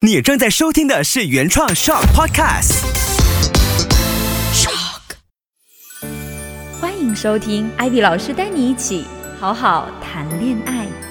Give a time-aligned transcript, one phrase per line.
[0.00, 2.84] 你正在收听的是原创 Shock Podcast。
[4.54, 5.16] Shock，。
[6.80, 9.04] 欢迎收听艾比老师带你一起
[9.40, 11.07] 好好谈恋爱。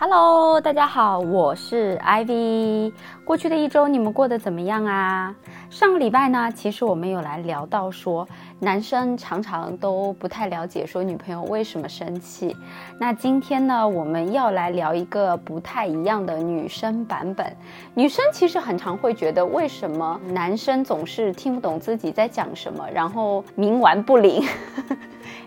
[0.00, 2.92] Hello，大家好，我是 Ivy。
[3.24, 5.34] 过去的一周你们过得怎么样啊？
[5.70, 8.24] 上个礼拜呢，其实我们有来聊到说，
[8.60, 12.56] 男生常常都不太了解说女朋友为什么生气。
[12.96, 17.52] 那今天呢，我们要来聊一个不太一样的女生版本。
[17.92, 24.44] 女生其实很常会觉得，为什么男生总是听不懂自己在讲什么，然后冥顽不灵。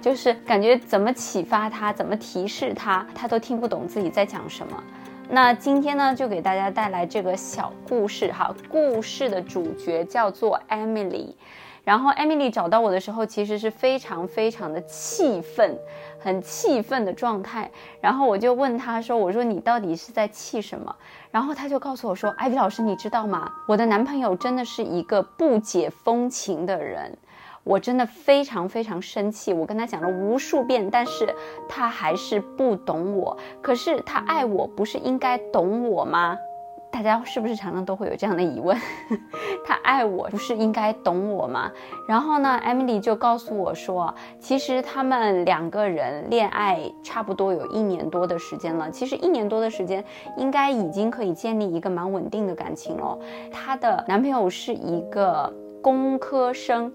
[0.02, 4.84] 就是感觉怎么启发他，怎么提示他，他都听不懂自己在讲什么。
[5.30, 8.54] 那今天呢，就给大家带来这个小故事哈。
[8.68, 11.36] 故事的主角叫做 Emily，
[11.84, 15.78] 然后 Emily 找到我的时候，其实是非常非常的气愤，
[16.20, 17.70] 很气愤的状态。
[18.02, 20.94] 然后我就问他说：“我说你到底是在气什么？”
[21.32, 23.50] 然后他就告诉我说：“艾比老师，你知道吗？
[23.68, 27.16] 我的男朋友真的是一个不解风情的人。”
[27.64, 31.34] 我真的非常非常生气，我跟他讲了无数遍，但是
[31.70, 33.38] 他还是不懂我。
[33.62, 36.38] 可是他爱我，不是应该懂我吗？
[36.92, 38.78] 大家是不是常常都会有这样的疑问？
[39.64, 41.72] 他爱我，不是应该懂我吗？
[42.06, 48.92] 然后呢，Emily 就告诉我说，其实他们两个人恋爱差不多有一年多的时间了。
[48.92, 50.04] 其实一年多的时间，
[50.36, 53.18] 应该已经可以建立一个蛮稳定的感情了。
[53.50, 56.92] 她的男朋友是一个工科生。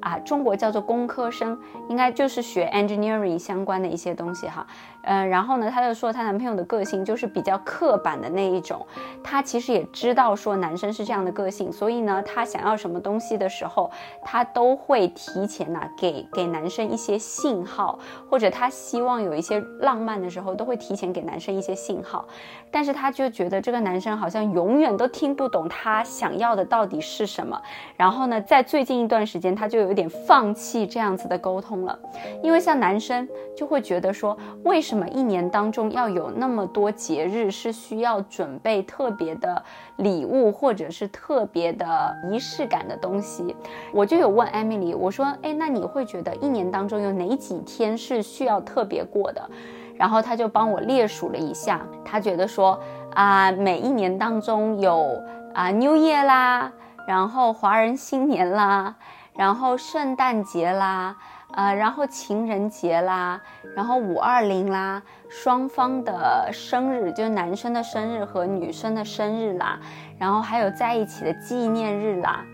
[0.00, 4.66] 啊，中国叫做工科生，应该就是学 engineering 相关的一些东西哈。
[5.02, 8.86] 嗯，然后呢，她就说她男朋友的个性就是比较刻板的那一种。
[9.24, 13.90] 她其实也知道说男生是这样的个性，所以呢，她想要什么东西的时候，
[14.22, 22.26] 她都会提前呐给给男生一些信号，或者她希望有一些浪漫的时候，都会提前给男生一些信号。
[22.70, 27.60] 但是她就觉得这个男生好像永远都听不懂她想要的到底是什么。
[27.96, 31.98] 然后呢，在最近一段时间，她就有点放弃这样子的沟通了，
[32.42, 34.34] 因为像男生就会觉得说
[34.64, 35.06] 为什么。
[35.10, 39.60] 一年当中要有那么多节日是需要准备特别的
[39.96, 43.56] 礼物或者是特别的仪式感的东西？
[43.92, 49.50] 我就有问 Emily，我说，哎，那你会觉得一年当中有哪几天是需要特别过的？
[49.96, 52.78] 然后他就帮我列数了一下，他觉得说
[53.14, 55.20] 啊，每一年当中有
[55.52, 56.72] 啊 New Year 啦，
[57.04, 58.94] 然后华人新年啦，
[59.40, 61.16] 然后圣诞节啦。
[61.52, 63.40] 呃，然后情人节啦，
[63.74, 69.80] 然后五二零啦，双方的生日，就是男生的生日和女生的生日啦，
[70.16, 72.44] 然后还有在一起的纪念日啦，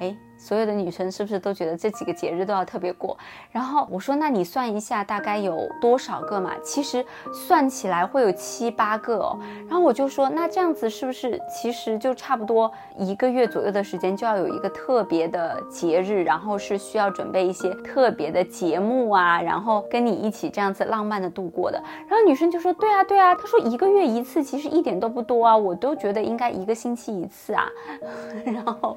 [0.00, 0.16] 哎。
[0.38, 3.16] 所有的女生是不是都觉得这几个节日都要特别过？
[3.50, 6.52] 然后我说，那你算一下大概有多少个嘛？
[6.62, 9.38] 其实算起来会有七八个哦。
[9.68, 21.82] 然后我就说，那这样子是不是其实就差不多一个月左右的时间就要有一个特别的节日，然后是需要准备一些特别的节目啊，然后跟你一起这样子浪漫的度过的。
[22.08, 27.66] 然后女生就说，对啊对啊，她说一个月一次其实一点都不多啊，我都觉得应该一个星期一次啊。
[28.44, 28.96] 然后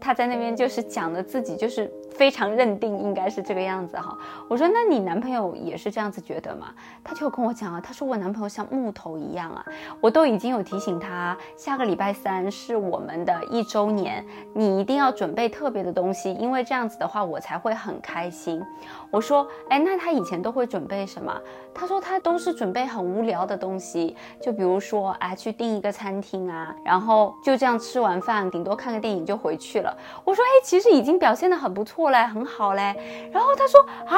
[0.00, 0.50] 他在那边。
[0.60, 1.90] 就是讲的自己就是
[2.20, 4.14] 非常认定应该是这个样子哈。
[4.46, 6.66] 我说那你男朋友也是这样子觉得吗？
[7.02, 9.64] 他就跟我讲啊，他说我男朋友像木头一样啊。
[10.02, 14.22] 我都已经有提醒他，下个礼拜三是我们的一周年，
[14.52, 18.62] 你一定要准备特别的东西，因为这样子的话我才会很开心。
[19.10, 21.34] 我说哎，那他以前都会准备什么？
[21.72, 29.96] 他说他都是准备很无聊的东西，就比如说哎去订一个餐厅啊，然后就这样吃完饭，顶多看个电影就回去了。
[30.22, 30.44] 我说。
[30.50, 33.30] 哎，其实已经表现的很不错来，很好嘞。
[33.32, 34.16] 然后他说啊，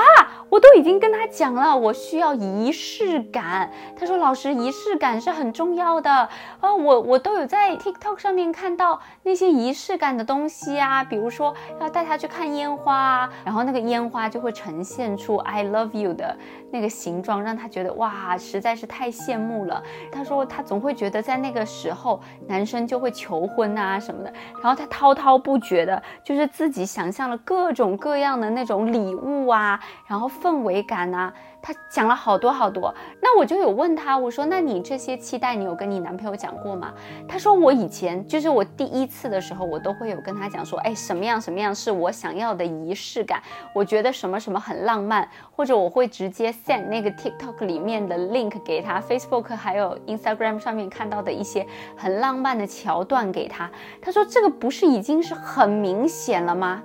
[0.49, 3.71] 我都已经跟他讲了，我需要仪式感。
[3.99, 6.75] 他说老师，仪式感是很重要的啊。
[6.75, 16.37] 我我都有在 TikTok 上面看到那些仪式感的东西啊，比如说要带他去看烟花，然后那个烟花就会呈现出 I love you 的
[16.71, 19.83] 那个形状，让他觉得哇，实在是太羡慕了。
[20.11, 26.03] 他说他总会觉得在那个时候男生就会求婚啊什么的，然后他滔滔不绝的。
[26.25, 31.33] 就是自己想象了各种各样的那种礼物啊，然后氛围感啊。
[31.65, 36.93] 他讲了好多好多，那我就有问他，我说那你这些期待你有跟你男朋友讲过吗？
[37.29, 43.41] 他说我以前就是我第一次的时候，我都会有跟他讲说，哎，什么样什么样是我想要的仪式感，
[43.73, 51.65] 我觉得什么什么很浪漫，或者我会直接 send 那个 TikTok 里面的 link 给他，Facebook 还有 Instagram 上面看到的一些
[51.97, 53.71] 很浪漫的桥段给他。
[54.01, 56.83] 他说这个不是已经是很明显了吗？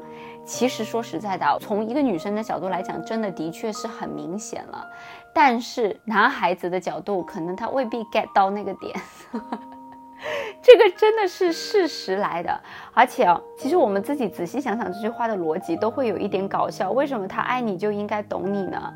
[0.48, 4.88] 其实说实在的，从一个女生的角度来讲，真的的确是很明显了。
[5.34, 8.98] 但是男孩子的角度，可能他未必 get 到那个点。
[10.64, 12.60] 这个真的是事实来的，
[12.94, 16.92] 而且啊，其实我们自己仔细想想，这句话的逻辑都会有一点搞笑。
[16.92, 18.94] 为什么他爱你就应该懂你呢？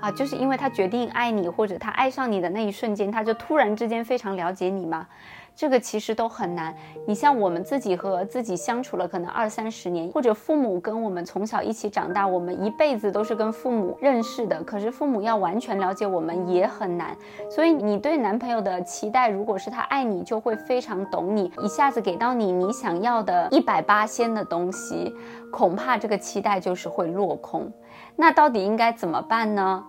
[0.00, 5.06] 啊，就是因为他决定爱你，或者他爱上你的那一瞬间，他就突然之间非常了解你吗？
[5.54, 6.74] 这个其实都很难。
[7.06, 14.62] 你像我们自己和自己相处了可能二三十年，或者父母跟我们从小一起长大，我们一辈子都是跟父母认识的。
[14.64, 17.16] 可是父母要完全了解我们也很难。
[17.50, 25.14] 所以你对男朋友的期待，如果是他爱你，就会非常懂你，一下子给到你你想要的一百八仙的东西，
[25.50, 27.70] 恐怕这个期待就是会落空。
[28.16, 29.84] 那到底应该怎么办呢？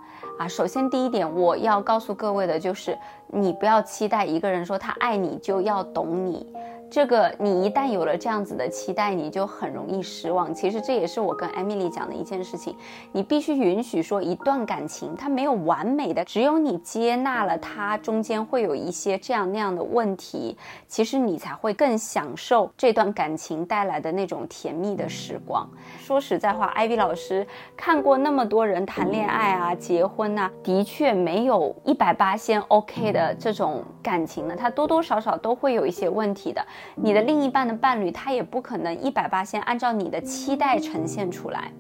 [0.48, 2.98] 首先第一点，我要告诉各位的就是，
[3.28, 6.46] 你不要期待一个人说他爱你就要懂你。
[6.92, 10.54] 这个你一旦有了这样子的期待，你就很容易失望。
[10.54, 12.76] 其实这也是我跟艾米丽讲的一件事情，
[13.12, 20.56] 你必须允许说一段感情它没有完美的，只有你接纳了它中间会有一些这样那样的问题，
[20.88, 25.68] 其实你才会更享受这段感情带来的那种甜蜜的时光。
[25.98, 36.66] 说实在话，艾薇老师看过那么多人谈恋爱啊、结婚呐，的确没有一百八先 OK 的这种感情呢，它多多少少都会有一些问题的。
[36.96, 41.72] 你的另一半的伴侣，他也不可能一百八先按照你的期待呈现出来。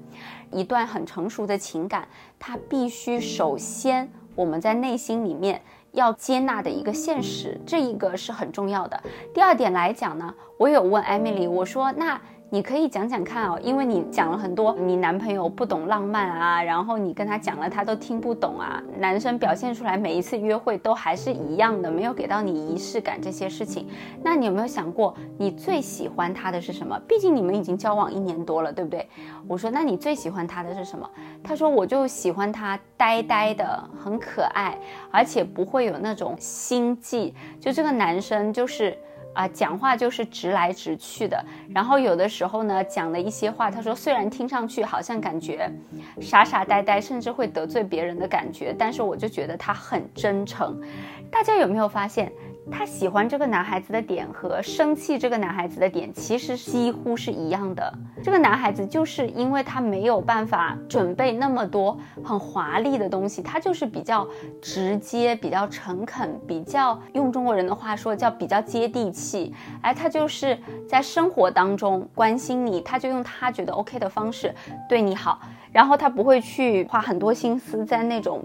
[0.51, 2.07] 一段很成熟的情感，
[2.39, 5.61] 它必须首先我们在内心里面
[5.93, 9.01] 要接纳的一个现实，这一个是很重要的。
[9.33, 12.19] 第二点来讲呢，我有问艾米丽，我说那。
[12.53, 18.79] 你可以讲讲看哦，因为你讲了很多，你男朋友不懂浪漫啊，然后你跟他讲了，他都听不懂啊。
[18.99, 23.87] 男生表现出来每一次约会都还是一样的，没有给到你仪式感这些事情。
[24.21, 26.95] 那你有没有想过，你最喜欢他的是什么？
[27.07, 29.09] 毕竟你们已经交往一年多了，对不对？
[29.47, 31.09] 我说，那你最喜欢他的是什么？
[31.43, 34.77] 他说，我就喜欢他呆呆的，很可爱，
[35.09, 37.33] 而且不会有那种心计。
[37.59, 38.95] 就这个男生就是。
[39.33, 41.43] 啊，讲话就是直来直去的，
[41.73, 45.71] 然后有的时候呢，讲的一些话，他说虽然听上去好像感觉
[46.21, 50.79] 傻傻呆呆，甚至会得罪别人的感觉，但是我就觉得他很真诚。
[51.31, 52.31] 大家有没有发现？
[52.71, 57.93] 他喜欢这个男孩子的点和生气这个男孩子的点其实几乎是一样的。
[58.23, 64.25] 这个男孩子就是因为他没有办法准备那么多很华丽的东西，他就是比较
[64.61, 69.53] 直接、比较诚恳、比较用中国人的话说叫比较接地气。
[69.81, 70.57] 哎，他就是
[70.87, 74.53] 在生活当中关心你，他就用他觉得 OK 的方式
[74.87, 75.39] 对你好，
[75.71, 78.41] 然后他不会去花很多心思在那种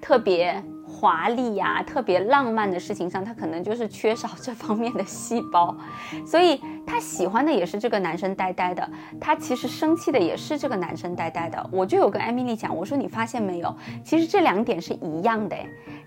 [0.00, 0.62] 特别。
[0.98, 5.76] 华丽呀，特别浪漫的事情上，他可能就是缺少这方面的细胞，
[6.26, 8.90] 所以他喜欢的也是这个男生呆呆的，
[9.20, 11.70] 他其实生气的也是这个男生呆呆的。
[11.70, 13.72] 我就有跟艾米丽讲，我说你发现没有，
[14.04, 15.56] 其实这两点是一样的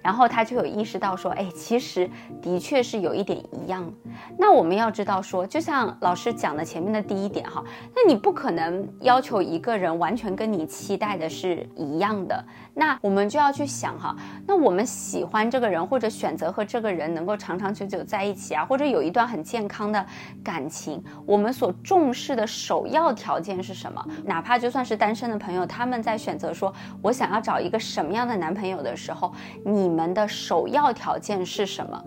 [0.03, 2.09] 然后他就有意识到说，哎，其实
[2.41, 3.89] 的确是有一点一样。
[4.38, 7.63] 那我们要知道说，就像老师讲的前面的第一点哈，
[7.95, 12.43] 那你不可能要求一个人完全跟你期待的是一样的。
[12.73, 14.15] 那我们就要去想哈，
[14.47, 20.03] 那我们喜欢这个人或者选择和这个人能够长长久久在一起啊，或者有一段很健康的
[20.44, 24.03] 感情，我们所重视的首要条件是什么？
[24.25, 26.73] 哪怕就算是单身的朋友，他们在选择说
[27.03, 29.31] 我想要找一个什么样的男朋友的时候，
[29.63, 29.91] 你。
[29.91, 32.01] 们的首要条件是什么？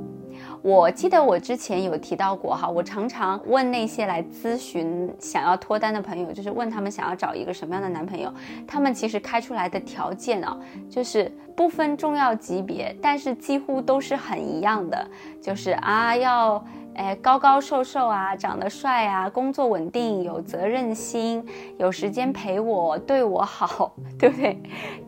[0.64, 8.32] 我记得我之前有提到过哈，我常常问那些来咨询想要脱单的朋友，就是问他们想要找一个什么样的男朋友，
[8.66, 15.06] 他们其实开出来的条件啊，就是不分重要级别，但是几乎都是很一样的，
[15.38, 16.64] 就是啊要。
[16.96, 21.44] 哎，高高瘦瘦啊，长得帅啊，工作稳定，有责任心，
[21.76, 24.56] 有时间陪我，对我好， 对不对？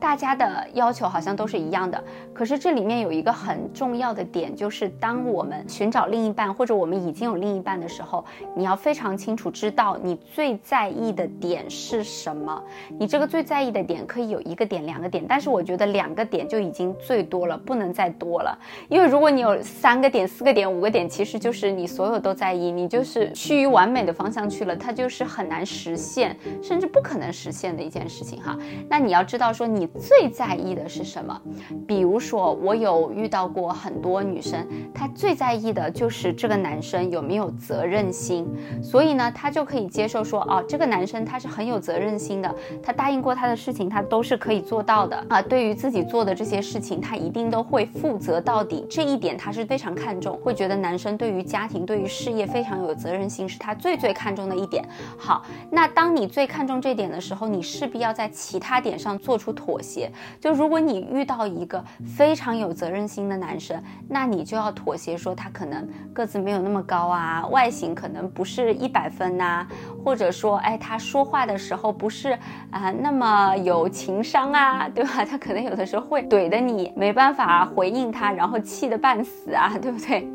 [0.01, 2.03] 大家的要求好像都是一样的。
[2.35, 8.25] 可是这里面有一个很重要的点，就是当我们寻找另一半，或者我们已经有另一半的时候，
[8.57, 12.61] 你要非常清楚知道你最在意的点是什么。
[12.99, 18.59] 你这个最在意的点可以有一个点、两个点，但是我觉得两个点就已经最多了，不能再多了。
[18.89, 21.76] 因为如果你有三个点、四个点、五个点，其实就是。
[21.77, 28.57] 你所有都在意，你就是趋于完美的方向去了，它就是很难实现，甚至不可能实现的一件事情哈。
[28.89, 31.39] 那你要知道说你最在意的是什么？
[31.87, 38.49] 比如说我有遇到过很多女生，她最在意的就是这个男生有没有责任心，
[38.83, 45.43] 所以呢，她就可以接受说哦，这个男生他是很有责任心的，他答应过他的事情，他都是可以做到的啊。
[45.43, 51.66] 对于自己做的这些事情，他一定都会负责到底，这一点他是非常看重，会觉得男生对于家。
[51.67, 54.89] 家庭，对于事业非常有责任心，是他最最看重的一点。
[55.19, 60.09] 好，那当你最看重这点的时候，你势必要在其他点上做出妥协。
[60.41, 61.85] 就如果你遇到一个
[62.17, 69.67] 非常有责任心的男生，那你就要妥协，说他可能个子没有那么高啊，外形可能不是一百分呐，
[70.05, 72.39] 或者说，哎，他说话的时候不是
[72.71, 75.25] 啊那么有情商啊，对吧？
[75.29, 80.31] 他可能有的时候会怼的你没办法回应他，然后气得半死啊，对不对？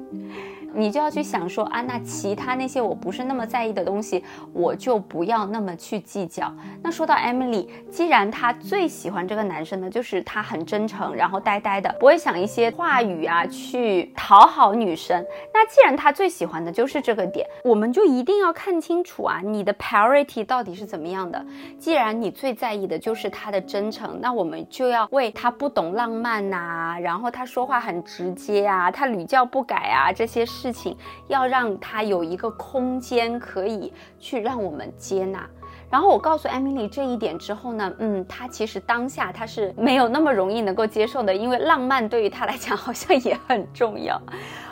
[0.74, 4.24] 你就要去想说啊，那其他那些我不是那么在意的东西，
[4.54, 6.54] 我就不要那么去计较。
[6.82, 15.26] 那说到 Emily，既然她最喜欢这个男生呢，就是他很真诚，然后呆呆的，不会想一些话语啊去讨好女生。
[15.54, 21.44] 那既然他最喜欢的就是这个点，我们就一定要看清楚啊，你的 priority 到底是怎么样的。
[21.80, 30.46] 既然你最在意的就是他的真诚，那我们就要为他不懂浪漫呐，然后他说话很直接啊，他屡教不改啊这些。
[30.61, 30.96] 事事情
[31.28, 35.50] 要让他有一个空间可以去让我们接纳，
[35.90, 44.22] 然后我告诉艾米丽这一点之后呢，嗯，他其实当下他是没有那么容易能够接受的，因为浪漫对于他来讲好像也很重要。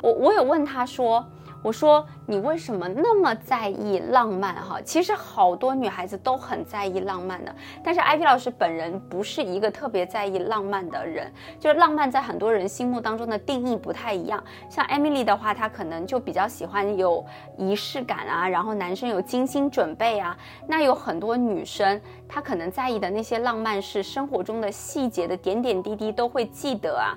[0.03, 1.25] 我我有问他说。
[1.61, 4.79] 我说你为什么那么在意浪漫哈？
[4.81, 14.41] 其实好多女孩子都很在意浪漫的，但是 IP 老师本人不是一个特别在意浪漫的人，就是浪漫在很多人心目当中的定义不太一样。
[14.69, 17.25] 像 Emily 的话，她可能就比较喜欢有
[17.57, 20.37] 仪式感啊，然后男生有精心准备啊。
[20.65, 27.11] 那有很多女生，她可能在意的那些浪漫是生活中的细节的点点滴滴都会记得啊。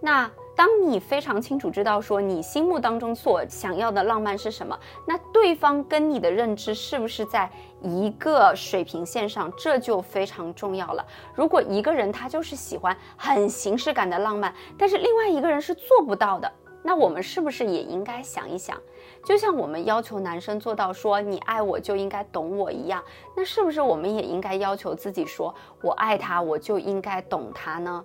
[0.00, 0.30] 那。
[0.54, 11.04] 当你非常清楚知道说你心目当中所想要的浪漫是什么，那对方跟你的认知是不是在一个水平线上，这就非常重要了。
[11.34, 18.76] 如果一个人他就是喜欢很形式感的浪漫，但是另外一个人是做不到的，那我们是不是也应该想一想？
[19.24, 23.02] 就像我们要求男生做到说你爱我就应该懂我一样，
[23.34, 28.04] 那是不是我们也应该要求自己说我爱他我就应该懂他呢？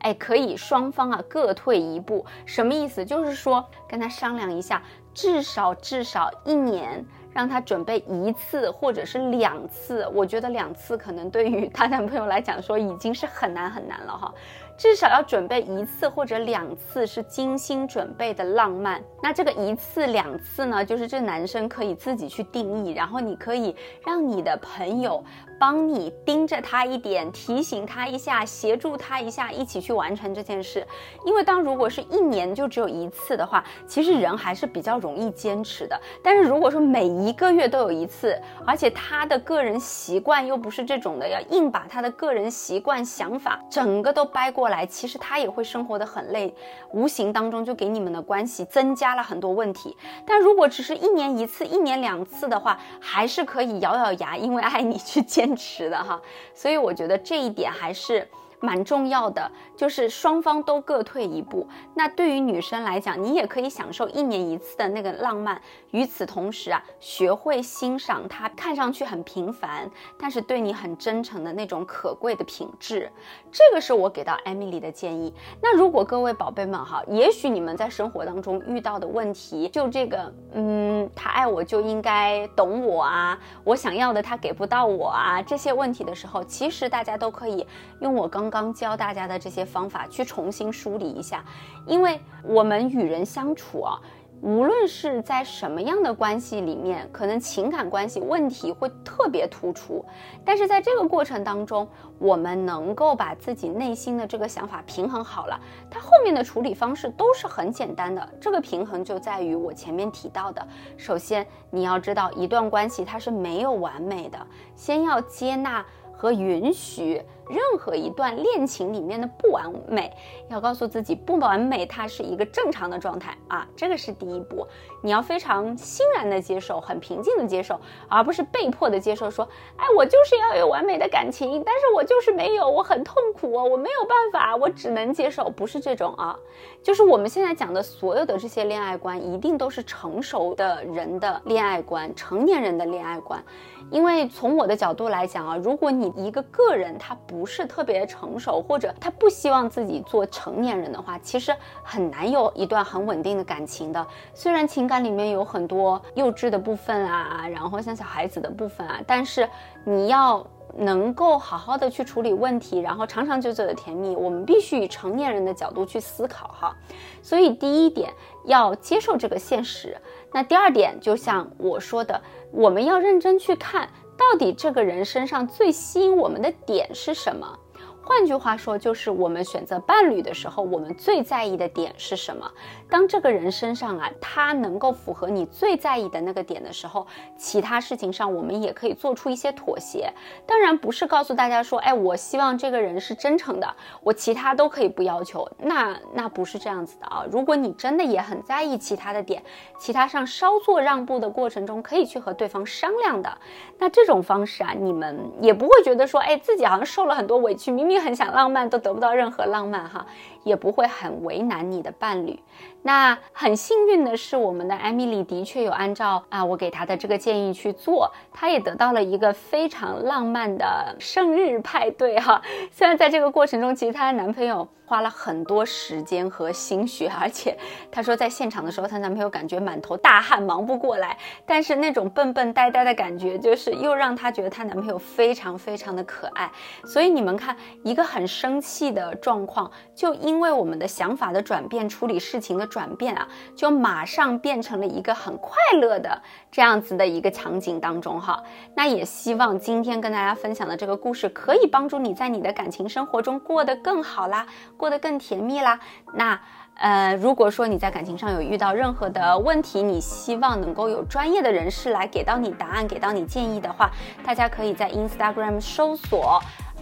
[0.00, 3.04] 哎，可以，双方啊各退一步，什么意思？
[3.04, 4.82] 就是说跟他商量一下，
[5.14, 10.06] 至少至少一年，让他准备一次或者是两次。
[10.14, 14.32] 我觉得两次可能对于 她男朋友来讲说已经是很难很难了哈。
[14.78, 18.98] 至少要准备一次或者两次是精心准备的浪漫。
[19.22, 23.76] 那这个一次两次呢，就是这男生可以自己去定义，然后你可以
[24.06, 25.22] 让你的朋友
[25.60, 30.86] 帮你盯着他一点，提醒他一下，协助他一下，一起去完成这件事。
[31.26, 36.00] 因为当如果是一年就只有一次的话，其实人还是比较容易坚持的。
[36.22, 44.70] 但是如果说每一个月都有一次，而且他的个人习惯又不是这种的，要硬把他的个人习惯想法整个都掰过。
[44.70, 46.54] 来，其实他也会生活的很累，
[46.92, 49.96] 无形当中就给你们的关系增加了很多问题。
[50.24, 56.20] 但如果只是一年一次、一年两次的话，还是可以咬咬牙，因为爱你去坚持的哈。
[56.54, 58.26] 所以我觉得这一点还是。
[58.60, 61.66] 蛮重要的，就是双方都各退一步。
[61.94, 65.60] 那对于女生来讲，你也可以享受一年一次的那个浪漫。
[65.92, 73.10] 与此同时啊，学会欣赏他看上去很平凡，但是对你很真诚的那种可贵的品质。
[73.50, 75.34] 这个是我给到 Emily 的建议。
[75.62, 87.66] 那如果各位宝贝们哈，也许你们在生活当中遇到的问题，就这个，嗯，他爱我就应该懂我啊，我想要的他给不到我啊，这些问题的时候，其实大家都可以
[88.00, 88.49] 用我刚。
[88.50, 91.44] 刚教大家的这些方法去重新梳理一下，
[91.86, 94.00] 因为我们与人相处啊，
[94.42, 100.04] 无论是在什么样的关系里面，可能情感关系问题会特别突出，
[100.44, 101.86] 但是在这个过程当中，
[102.18, 108.26] 我们能够把自己内心的这个想法平衡好了，它后面的处理方式都是很简单的。
[108.40, 110.66] 这个平衡就在于我前面提到的，
[110.96, 114.38] 首先你要知道一段关系它是没有完美的，
[114.74, 117.22] 先要接纳和允许。
[117.50, 120.10] 任何一段恋情里面的不完美，
[120.48, 124.66] 要告诉自己不完美，它是一个正常的状态啊，这个是第一步。
[125.02, 129.30] 你要非常欣然的接受，很平静的接受，而不是被迫的接受。
[129.30, 136.38] 说，哎，我就是要有完美的感情，但是我就是没有，我很痛苦哦，我没有办法，我只能接受，不是这种啊。
[136.82, 143.42] 就是我们现在讲的所有的这些恋爱观，一定都是成熟的人的恋爱观，成年人的恋爱观。
[143.90, 154.06] 因为从我的角度来讲啊，如果你一个个人他不不是特别成熟，或者他不希望自己做成年人的话，其实很难有一段很稳定的感情的。
[154.34, 159.48] 虽然情感里面有很多幼稚的部分啊，然后像小孩子的部分啊，但是
[159.84, 160.46] 你要。
[160.76, 166.76] 能够好好的去处理问题，然后长长久久的甜蜜，我们必须以成年人的角度去思考哈。
[167.20, 168.12] 所以第一点
[168.44, 170.00] 要接受这个现实，
[170.32, 173.88] 那第二点就像我说的，我们要认真去看
[174.20, 177.58] 到底这个人身上最吸引我们的点是什么。
[178.02, 182.50] 换句话说，就是我们选择伴侣的时候，我们最在意的点是什么？
[182.88, 190.12] 当这个人身上啊，他能够符合你最在意的那个点的时候，其他事情上我们也可以做出一些妥协。
[190.44, 195.48] 当然不是告诉大家说，哎，我希望这个人是真诚的，我其他都可以不要求。
[195.58, 197.24] 那那不是这样子的啊。
[197.30, 199.42] 如果你真的也很在意其他的点，
[199.78, 203.30] 其他上稍作让步的过程中，可以去和对方商量的。
[203.78, 207.89] 那这种方式啊，你们也不会觉得说，哎，自己好像受了很多委屈，明明。
[207.98, 210.04] 很想浪漫都得不到任何浪漫哈，
[210.44, 212.38] 也不会很为难你的伴侣。
[212.82, 222.40] 那很幸运的是，我们的艾米丽的确有按照啊我给她的这个建议去做，她也得到了一个非常浪漫的生日派对哈。
[222.72, 224.66] 虽然在这个过程中，其实她的男朋友。
[224.90, 227.56] 花了很多时间和心血，而且
[227.92, 231.16] 她说在现场的时候，她男朋友感觉满头大汗，忙不过来。
[231.46, 236.50] 但是那种笨笨呆呆的感觉，就是又让她觉得她男朋友非常非常的可爱。
[236.84, 246.22] 所以你们看，一个很生气的状况，就一因为我们的想法的转变，处理事情的转变啊，就马上变成了一个很快乐的
[246.52, 248.40] 这样子的一个场景当中哈。
[248.76, 254.46] 那也希望今天跟大家分享的这个故事，可以帮助你在你的感情生活中过得更好啦。
[254.76, 255.80] 过得更甜蜜啦。
[256.14, 256.40] 那
[256.76, 263.90] 呃，如果说你在感情上有遇到任何的问题，你希望能够有专业的人士来给到你答案，给到你建议的话，
[264.24, 266.40] 大家可以在 Instagram 搜索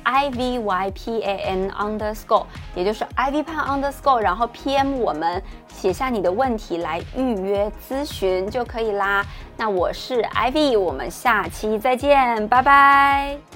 [0.09, 9.23] i v y p a n underscore，也就是 i v p a n underscore，然后 PM 我们写下你的问题来预约咨询就可以啦。
[9.57, 13.48] 那我是 Ivy，我们下期再见，拜拜。